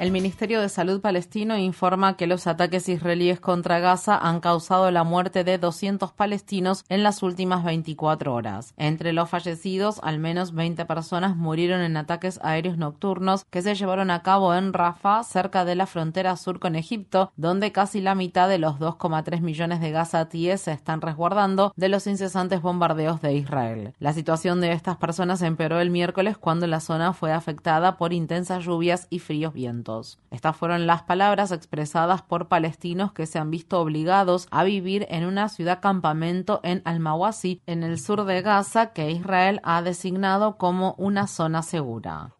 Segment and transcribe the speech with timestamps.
[0.00, 5.04] El Ministerio de Salud palestino informa que los ataques israelíes contra Gaza han causado la
[5.04, 8.72] muerte de 200 palestinos en las últimas 24 horas.
[8.78, 14.10] Entre los fallecidos, al menos 20 personas murieron en ataques aéreos nocturnos que se llevaron
[14.10, 18.48] a cabo en Rafah, cerca de la frontera sur con Egipto, donde casi la mitad
[18.48, 23.92] de los 2,3 millones de gazatíes se están resguardando de los incesantes bombardeos de Israel.
[23.98, 28.64] La situación de estas personas empeoró el miércoles cuando la zona fue afectada por intensas
[28.64, 29.89] lluvias y fríos vientos.
[30.30, 35.24] Estas fueron las palabras expresadas por palestinos que se han visto obligados a vivir en
[35.24, 40.94] una ciudad campamento en Al-Mawasi, en el sur de Gaza, que Israel ha designado como
[40.98, 42.34] una zona segura.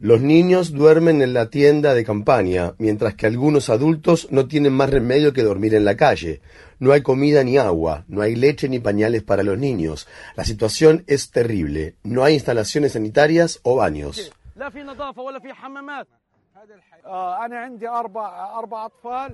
[0.00, 4.90] Los niños duermen en la tienda de campaña, mientras que algunos adultos no tienen más
[4.90, 6.40] remedio que dormir en la calle.
[6.78, 10.06] No hay comida ni agua, no hay leche ni pañales para los niños.
[10.36, 11.96] La situación es terrible.
[12.04, 14.30] No hay instalaciones sanitarias o baños.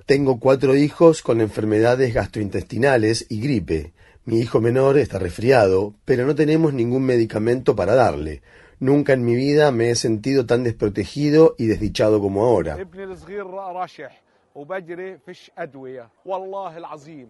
[0.06, 3.94] Tengo cuatro hijos con enfermedades gastrointestinales y gripe.
[4.26, 8.42] Mi hijo menor está resfriado, pero no tenemos ningún medicamento para darle.
[8.80, 12.76] Nunca en mi vida me he sentido tan desprotegido y desdichado como ahora.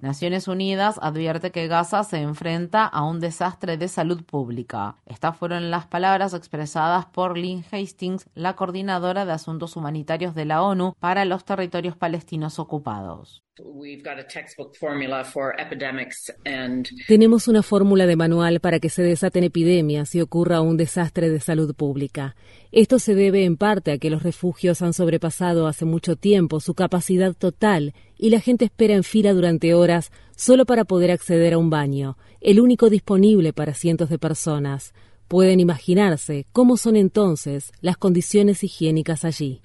[0.03, 4.97] Naciones Unidas advierte que Gaza se enfrenta a un desastre de salud pública.
[5.07, 10.63] Estas fueron las palabras expresadas por Lynn Hastings, la coordinadora de asuntos humanitarios de la
[10.63, 13.45] ONU para los territorios palestinos ocupados.
[17.07, 21.39] Tenemos una fórmula de manual para que se desaten epidemias y ocurra un desastre de
[21.39, 22.35] salud pública.
[22.73, 26.75] Esto se debe en parte a que los refugios han sobrepasado hace mucho tiempo su
[26.75, 31.59] capacidad total y la gente espera en fila durante horas solo para poder acceder a
[31.59, 34.95] un baño, el único disponible para cientos de personas.
[35.29, 39.61] Pueden imaginarse cómo son entonces las condiciones higiénicas allí.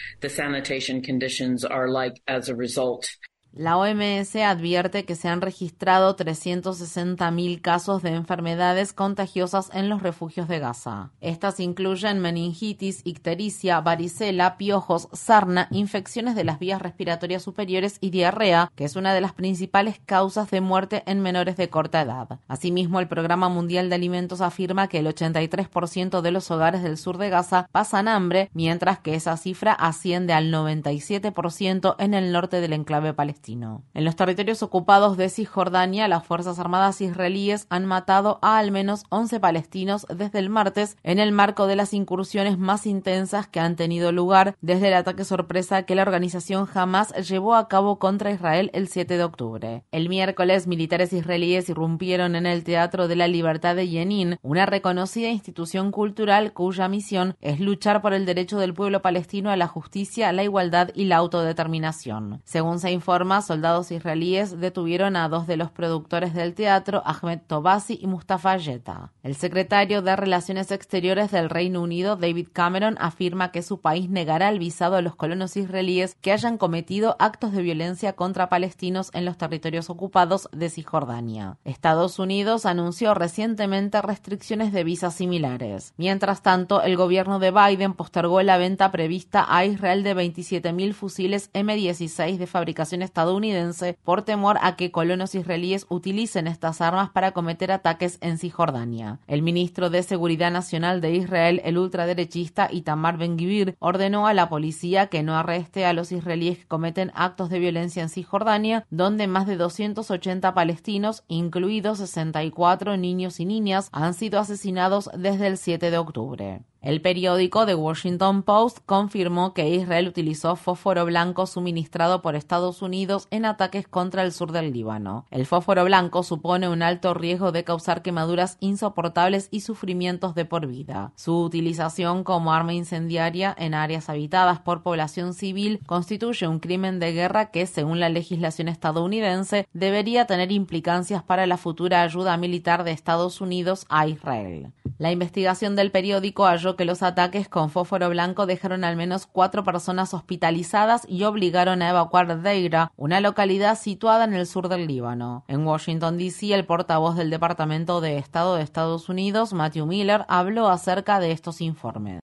[3.52, 10.48] La OMS advierte que se han registrado 360.000 casos de enfermedades contagiosas en los refugios
[10.48, 11.10] de Gaza.
[11.20, 18.72] Estas incluyen meningitis, ictericia, varicela, piojos, sarna, infecciones de las vías respiratorias superiores y diarrea,
[18.76, 22.40] que es una de las principales causas de muerte en menores de corta edad.
[22.48, 27.18] Asimismo, el Programa Mundial de Alimentos afirma que el 83% de los hogares del sur
[27.18, 32.74] de Gaza pasan hambre, mientras que esa cifra asciende al 97% en el norte del
[32.74, 33.39] enclave palestino.
[33.48, 39.04] En los territorios ocupados de Cisjordania, las Fuerzas Armadas israelíes han matado a al menos
[39.10, 43.76] 11 palestinos desde el martes en el marco de las incursiones más intensas que han
[43.76, 48.72] tenido lugar desde el ataque sorpresa que la organización Hamas llevó a cabo contra Israel
[48.74, 49.84] el 7 de octubre.
[49.92, 55.30] El miércoles, militares israelíes irrumpieron en el Teatro de la Libertad de Yenin, una reconocida
[55.30, 60.32] institución cultural cuya misión es luchar por el derecho del pueblo palestino a la justicia,
[60.34, 62.42] la igualdad y la autodeterminación.
[62.44, 68.00] Según se informa, soldados israelíes detuvieron a dos de los productores del teatro, Ahmed Tobasi
[68.02, 69.12] y Mustafa Yeta.
[69.24, 74.50] El secretario de Relaciones Exteriores del Reino Unido, David Cameron, afirma que su país negará
[74.50, 79.26] el visado a los colonos israelíes que hayan cometido actos de violencia contra palestinos en
[79.26, 81.58] los territorios ocupados de Cisjordania.
[81.64, 85.94] Estados Unidos anunció recientemente restricciones de visas similares.
[85.98, 91.54] Mientras tanto, el gobierno de Biden postergó la venta prevista a Israel de 27.000 fusiles
[91.54, 97.34] M16 de fabricación estadounidense estadounidense por temor a que colonos israelíes utilicen estas armas para
[97.34, 99.20] cometer ataques en Cisjordania.
[99.28, 105.08] El ministro de Seguridad Nacional de Israel, el ultraderechista Itamar Ben-Gvir, ordenó a la policía
[105.08, 109.48] que no arreste a los israelíes que cometen actos de violencia en Cisjordania, donde más
[109.48, 115.98] de 280 palestinos, incluidos 64 niños y niñas, han sido asesinados desde el 7 de
[115.98, 116.62] octubre.
[116.82, 123.28] El periódico The Washington Post confirmó que Israel utilizó fósforo blanco suministrado por Estados Unidos
[123.32, 125.26] en ataques contra el sur del Líbano.
[125.30, 130.68] El fósforo blanco supone un alto riesgo de causar quemaduras insoportables y sufrimientos de por
[130.68, 131.12] vida.
[131.18, 137.12] Su utilización como arma incendiaria en áreas habitadas por población civil constituye un crimen de
[137.12, 142.92] guerra que, según la legislación estadounidense, debería tener implicancias para la futura ayuda militar de
[142.92, 144.72] Estados Unidos a Israel.
[145.00, 149.64] La investigación del periódico halló que los ataques con fósforo blanco dejaron al menos cuatro
[149.64, 155.46] personas hospitalizadas y obligaron a evacuar Deira, una localidad situada en el sur del Líbano.
[155.48, 160.68] En Washington, D.C., el portavoz del Departamento de Estado de Estados Unidos, Matthew Miller, habló
[160.68, 162.20] acerca de estos informes.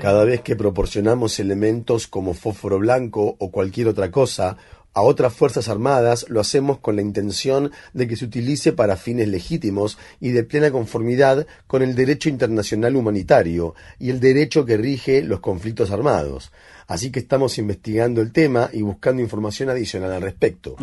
[0.00, 4.56] Cada vez que proporcionamos elementos como fósforo blanco o cualquier otra cosa,
[4.94, 9.28] a otras Fuerzas Armadas lo hacemos con la intención de que se utilice para fines
[9.28, 15.22] legítimos y de plena conformidad con el derecho internacional humanitario y el derecho que rige
[15.22, 16.52] los conflictos armados.
[16.86, 20.76] Así que estamos investigando el tema y buscando información adicional al respecto.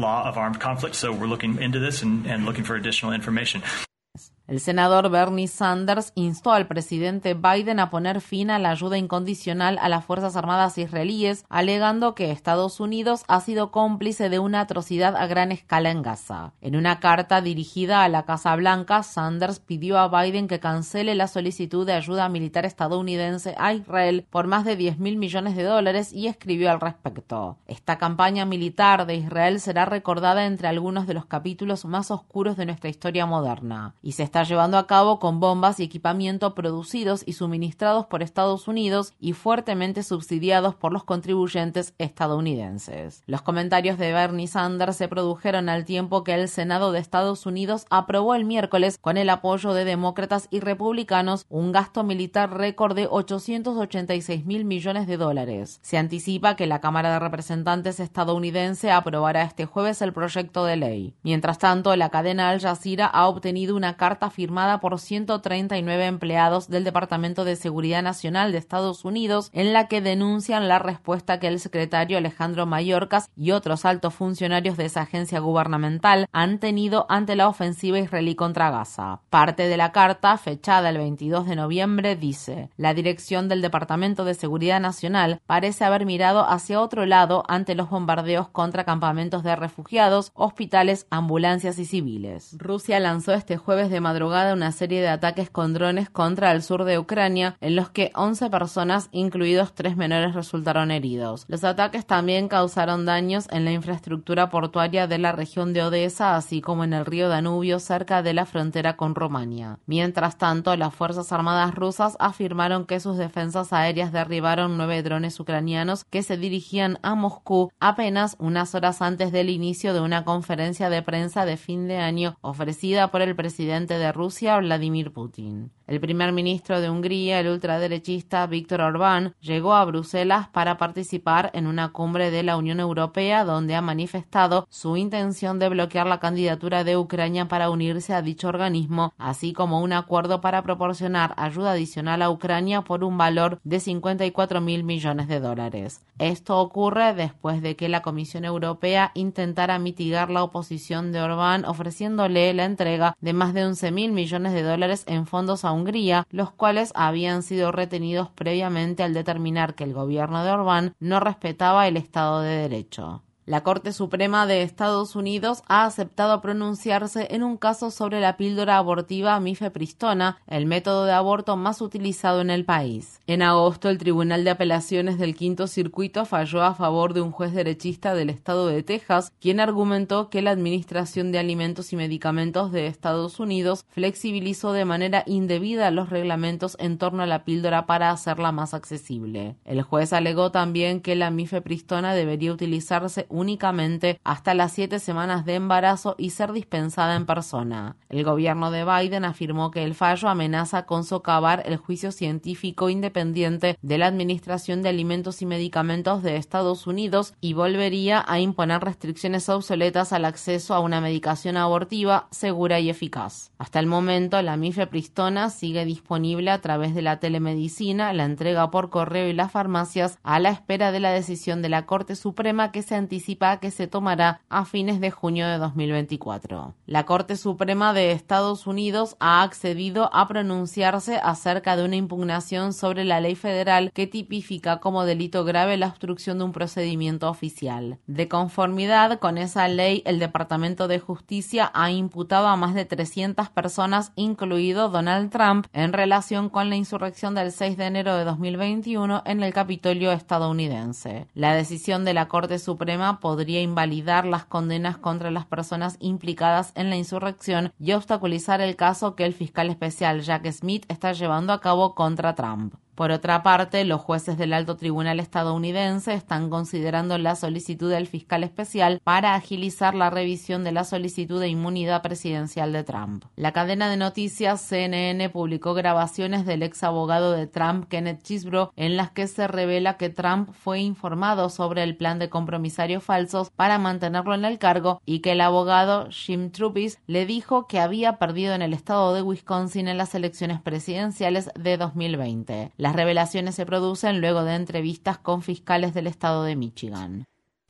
[4.48, 9.80] El senador Bernie Sanders instó al presidente Biden a poner fin a la ayuda incondicional
[9.82, 15.16] a las Fuerzas Armadas israelíes, alegando que Estados Unidos ha sido cómplice de una atrocidad
[15.16, 16.54] a gran escala en Gaza.
[16.62, 21.28] En una carta dirigida a la Casa Blanca, Sanders pidió a Biden que cancele la
[21.28, 26.14] solicitud de ayuda militar estadounidense a Israel por más de 10 mil millones de dólares
[26.14, 27.58] y escribió al respecto.
[27.66, 32.68] Esta campaña militar de Israel será recordada entre algunos de los capítulos más oscuros de
[32.68, 37.32] nuestra historia moderna y se está llevando a cabo con bombas y equipamiento producidos y
[37.32, 43.24] suministrados por Estados Unidos y fuertemente subsidiados por los contribuyentes estadounidenses.
[43.28, 47.86] Los comentarios de Bernie Sanders se produjeron al tiempo que el Senado de Estados Unidos
[47.90, 53.08] aprobó el miércoles, con el apoyo de demócratas y republicanos, un gasto militar récord de
[53.10, 55.80] 886 mil millones de dólares.
[55.82, 61.14] Se anticipa que la Cámara de Representantes estadounidense aprobará este jueves el proyecto de ley.
[61.24, 66.84] Mientras tanto, la cadena Al Jazeera ha obtenido una carta firmada por 139 empleados del
[66.84, 71.60] Departamento de Seguridad Nacional de Estados Unidos en la que denuncian la respuesta que el
[71.60, 77.48] secretario Alejandro Mayorkas y otros altos funcionarios de esa agencia gubernamental han tenido ante la
[77.48, 79.22] ofensiva israelí contra Gaza.
[79.30, 84.34] Parte de la carta, fechada el 22 de noviembre, dice, la dirección del Departamento de
[84.34, 90.32] Seguridad Nacional parece haber mirado hacia otro lado ante los bombardeos contra campamentos de refugiados,
[90.34, 92.56] hospitales, ambulancias y civiles.
[92.58, 96.86] Rusia lanzó este jueves de madrugada una serie de ataques con drones contra el sur
[96.86, 101.44] de Ucrania, en los que 11 personas, incluidos tres menores, resultaron heridos.
[101.50, 106.62] Los ataques también causaron daños en la infraestructura portuaria de la región de Odessa, así
[106.62, 109.80] como en el río Danubio cerca de la frontera con Rumania.
[109.86, 116.06] Mientras tanto, las Fuerzas Armadas rusas afirmaron que sus defensas aéreas derribaron nueve drones ucranianos
[116.06, 121.02] que se dirigían a Moscú apenas unas horas antes del inicio de una conferencia de
[121.02, 125.72] prensa de fin de año ofrecida por el presidente de Rusia, Vladimir Putin.
[125.88, 131.68] El primer ministro de Hungría, el ultraderechista Víctor Orbán, llegó a Bruselas para participar en
[131.68, 136.84] una cumbre de la Unión Europea donde ha manifestado su intención de bloquear la candidatura
[136.84, 142.24] de Ucrania para unirse a dicho organismo, así como un acuerdo para proporcionar ayuda adicional
[142.24, 146.02] a Ucrania por un valor de 54 mil millones de dólares.
[146.18, 152.54] Esto ocurre después de que la Comisión Europea intentara mitigar la oposición de Orbán ofreciéndole
[152.56, 156.52] la entrega de más de 11 mil millones de dólares en fondos a Hungría, los
[156.52, 161.98] cuales habían sido retenidos previamente al determinar que el gobierno de Orbán no respetaba el
[161.98, 163.25] Estado de Derecho.
[163.46, 168.78] La Corte Suprema de Estados Unidos ha aceptado pronunciarse en un caso sobre la píldora
[168.78, 173.20] abortiva mifepristona, el método de aborto más utilizado en el país.
[173.28, 177.54] En agosto, el Tribunal de Apelaciones del Quinto Circuito falló a favor de un juez
[177.54, 182.88] derechista del estado de Texas, quien argumentó que la Administración de Alimentos y Medicamentos de
[182.88, 188.52] Estados Unidos flexibilizó de manera indebida los reglamentos en torno a la píldora para hacerla
[188.52, 189.56] más accesible.
[189.66, 195.56] El juez alegó también que la mifepristona debería utilizarse únicamente hasta las siete semanas de
[195.56, 197.98] embarazo y ser dispensada en persona.
[198.10, 203.78] El gobierno de Biden afirmó que el fallo amenaza con socavar el juicio científico independiente
[203.82, 209.50] de la Administración de Alimentos y Medicamentos de Estados Unidos y volvería a imponer restricciones
[209.50, 213.52] obsoletas al acceso a una medicación abortiva segura y eficaz.
[213.58, 218.90] Hasta el momento, la mifepristona sigue disponible a través de la telemedicina, la entrega por
[218.90, 222.82] correo y las farmacias a la espera de la decisión de la Corte Suprema que
[222.82, 223.25] se anticipa
[223.60, 226.76] que se tomará a fines de junio de 2024.
[226.86, 233.04] La Corte Suprema de Estados Unidos ha accedido a pronunciarse acerca de una impugnación sobre
[233.04, 237.98] la ley federal que tipifica como delito grave la obstrucción de un procedimiento oficial.
[238.06, 243.50] De conformidad con esa ley, el Departamento de Justicia ha imputado a más de 300
[243.50, 249.24] personas, incluido Donald Trump, en relación con la insurrección del 6 de enero de 2021
[249.26, 251.28] en el Capitolio estadounidense.
[251.34, 256.90] La decisión de la Corte Suprema podría invalidar las condenas contra las personas implicadas en
[256.90, 261.62] la insurrección y obstaculizar el caso que el fiscal especial Jack Smith está llevando a
[261.62, 262.76] cabo contra Trump.
[262.96, 268.44] Por otra parte, los jueces del alto tribunal estadounidense están considerando la solicitud del fiscal
[268.44, 273.26] especial para agilizar la revisión de la solicitud de inmunidad presidencial de Trump.
[273.36, 278.96] La cadena de noticias CNN publicó grabaciones del ex abogado de Trump, Kenneth Chisbro, en
[278.96, 283.78] las que se revela que Trump fue informado sobre el plan de compromisarios falsos para
[283.78, 288.54] mantenerlo en el cargo y que el abogado Jim Trupis le dijo que había perdido
[288.54, 292.72] en el estado de Wisconsin en las elecciones presidenciales de 2020.
[292.86, 297.26] Las revelaciones se producen luego de entrevistas con fiscales del estado de Michigan.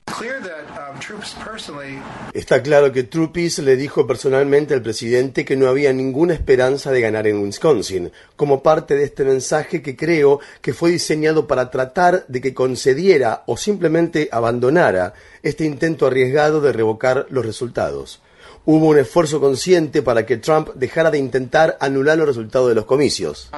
[0.10, 1.00] Um,
[2.34, 7.00] Está claro que Trupis le dijo personalmente al presidente que no había ninguna esperanza de
[7.00, 12.26] ganar en Wisconsin, como parte de este mensaje que creo que fue diseñado para tratar
[12.28, 18.20] de que concediera o simplemente abandonara este intento arriesgado de revocar los resultados
[18.66, 22.86] hubo un esfuerzo consciente para que Trump dejara de intentar anular los resultados de los
[22.86, 23.50] comicios.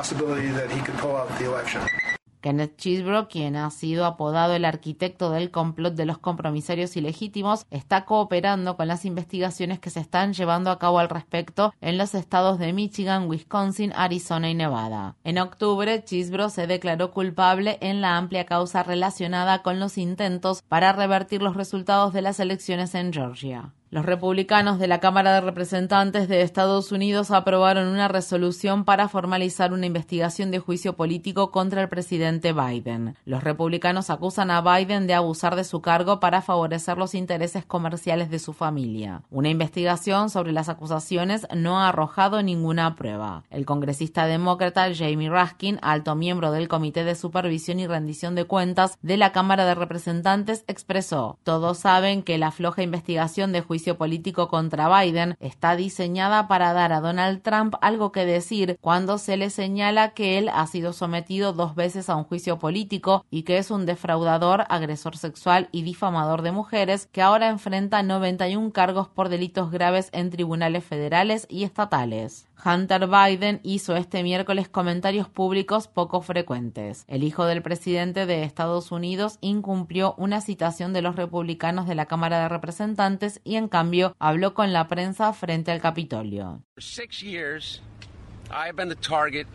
[2.41, 8.05] Kenneth Chisbro, quien ha sido apodado el arquitecto del complot de los compromisarios ilegítimos, está
[8.05, 12.59] cooperando con las investigaciones que se están llevando a cabo al respecto en los estados
[12.59, 15.15] de Michigan, Wisconsin, Arizona y Nevada.
[15.23, 20.93] En octubre, Chisbro se declaró culpable en la amplia causa relacionada con los intentos para
[20.93, 23.73] revertir los resultados de las elecciones en Georgia.
[23.89, 29.71] Los republicanos de la Cámara de Representantes de Estados Unidos aprobaron una resolución para formalizar
[29.71, 33.15] una investigación de juicio político contra el presidente Biden.
[33.23, 38.29] Los republicanos acusan a Biden de abusar de su cargo para favorecer los intereses comerciales
[38.29, 39.21] de su familia.
[39.31, 43.43] Una investigación sobre las acusaciones no ha arrojado ninguna prueba.
[43.49, 48.97] El congresista demócrata Jamie Raskin, alto miembro del Comité de Supervisión y Rendición de Cuentas
[49.01, 53.95] de la Cámara de Representantes, expresó: Todos saben que la floja investigación de juicio juicio
[53.95, 59.37] político contra Biden está diseñada para dar a Donald Trump algo que decir cuando se
[59.37, 63.59] le señala que él ha sido sometido dos veces a un juicio político y que
[63.59, 69.29] es un defraudador, agresor sexual y difamador de mujeres que ahora enfrenta 91 cargos por
[69.29, 72.46] delitos graves en tribunales federales y estatales.
[72.65, 77.03] Hunter Biden hizo este miércoles comentarios públicos poco frecuentes.
[77.07, 82.05] El hijo del presidente de Estados Unidos incumplió una citación de los republicanos de la
[82.05, 86.61] Cámara de Representantes y en cambio habló con la prensa frente al Capitolio.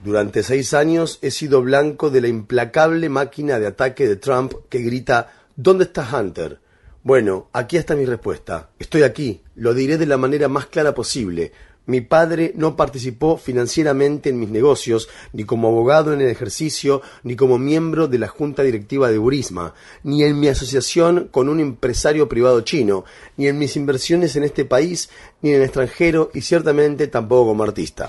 [0.04, 4.80] Durante seis años he sido blanco de la implacable máquina de ataque de Trump que
[4.80, 6.60] grita ¿Dónde está Hunter?
[7.02, 8.70] Bueno, aquí está mi respuesta.
[8.78, 9.42] Estoy aquí.
[9.54, 11.52] Lo diré de la manera más clara posible.
[11.84, 17.34] Mi padre no participó financieramente en mis negocios, ni como abogado en el ejercicio, ni
[17.34, 19.74] como miembro de la junta directiva de Burisma,
[20.04, 23.04] ni en mi asociación con un empresario privado chino,
[23.36, 25.10] ni en mis inversiones en este país,
[25.40, 28.08] ni en el extranjero, y ciertamente tampoco como artista.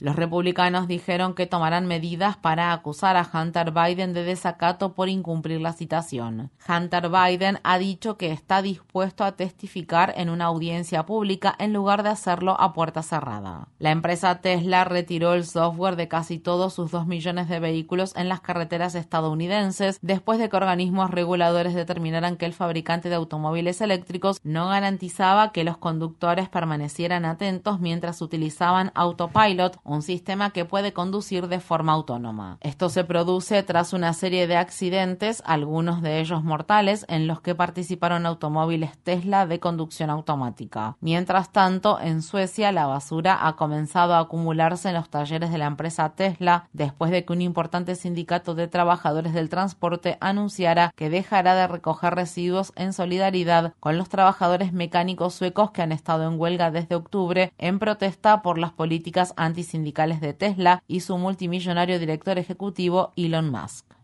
[0.00, 5.60] Los republicanos dijeron que tomarán medidas para acusar a Hunter Biden de desacato por incumplir
[5.60, 6.50] la citación.
[6.66, 12.02] Hunter Biden ha dicho que está dispuesto a testificar en una audiencia pública en lugar
[12.02, 13.68] de hacerlo a puerta cerrada.
[13.78, 18.28] La empresa Tesla retiró el software de casi todos sus 2 millones de vehículos en
[18.28, 24.40] las carreteras estadounidenses después de que organismos reguladores determinaran que el fabricante de automóviles eléctricos
[24.42, 31.48] no garantizaba que los conductores permanecieran atentos mientras utilizaban Autopilot, un sistema que puede conducir
[31.48, 32.58] de forma autónoma.
[32.60, 37.54] Esto se produce tras una serie de accidentes, algunos de ellos mortales, en los que
[37.54, 40.96] participaron automóviles Tesla de conducción automática.
[41.00, 45.66] Mientras tanto, en Suecia la basura ha comenzado a acumularse en los talleres de la
[45.66, 51.54] empresa Tesla después de que un importante sindicato de trabajadores del transporte anunciara que dejará
[51.54, 56.70] de recoger residuos en solidaridad con los trabajadores mecánicos suecos que han estado en huelga
[56.70, 63.12] desde octubre en protesta por las políticas antisindicales de Tesla y su multimillonario director ejecutivo
[63.16, 64.03] Elon Musk.